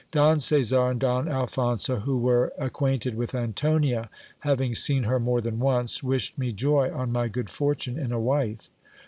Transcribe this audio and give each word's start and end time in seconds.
Don 0.09 0.39
Caesar 0.39 0.87
and 0.87 0.99
Don 0.99 1.27
Alphonso, 1.29 1.97
who 1.97 2.17
were 2.17 2.51
ac 2.57 2.71
quainted 2.71 3.13
with 3.13 3.35
Antonia, 3.35 4.09
having 4.39 4.73
seen 4.73 5.03
her 5.03 5.19
more 5.19 5.41
than 5.41 5.59
once, 5.59 6.01
wished 6.01 6.39
me 6.39 6.51
joy 6.51 6.91
on 6.91 7.11
my 7.11 7.27
good 7.27 7.51
fortune 7.51 7.99
in 7.99 8.11
a 8.11 8.19
wife. 8.19 8.71